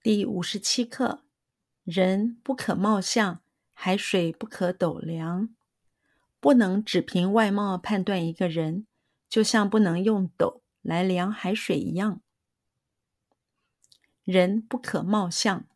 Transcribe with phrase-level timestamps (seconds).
[0.00, 1.24] 第五十七课：
[1.82, 5.52] 人不可貌相，海水不可斗量。
[6.38, 8.86] 不能只凭外貌判断一个人，
[9.28, 12.20] 就像不能用斗来量海水一样。
[14.22, 15.66] 人不可貌相，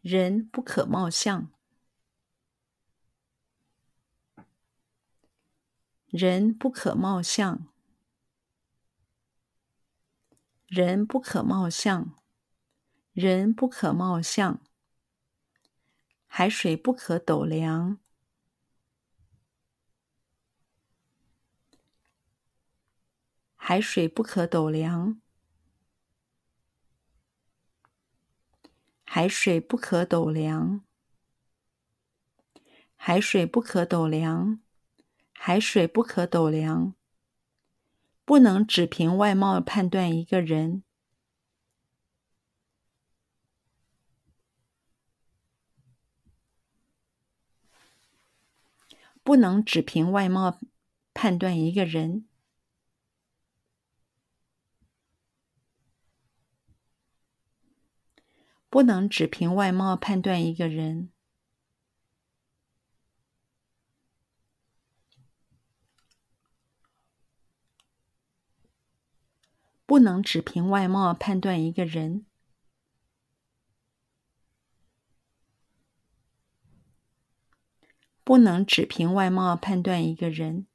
[0.00, 1.48] 人不可貌相，
[6.08, 7.68] 人不可貌相。
[10.74, 12.14] 人不可貌相，
[13.12, 14.62] 人不可貌相。
[16.26, 17.98] 海水不可斗量，
[23.54, 25.20] 海水不可斗量。
[29.04, 30.82] 海水不可斗量，
[32.96, 34.62] 海水不可斗量，
[35.34, 36.94] 海水不可斗量。
[38.32, 40.82] 不能只凭外貌判断一个人，
[49.22, 50.58] 不能只凭外貌
[51.12, 52.26] 判断一个人，
[58.70, 61.12] 不能只凭外貌判断一个人。
[69.92, 72.24] 不能只凭外貌判断一个人，
[78.24, 80.66] 不能只凭外貌判断一个人，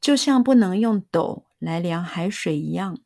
[0.00, 2.98] 就像不能用斗来量海水一样，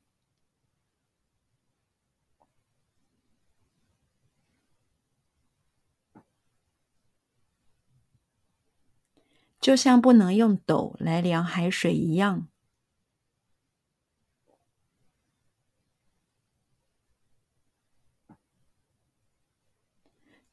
[9.60, 12.48] 就像不能用斗来量海水一样。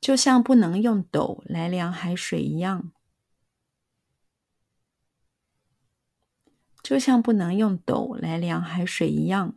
[0.02, 2.92] 就像不能用斗来量海水一样，
[6.82, 9.56] 就像不能用斗来量海水一样，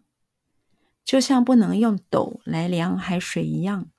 [1.03, 3.91] 就像不能用斗来量海水一样。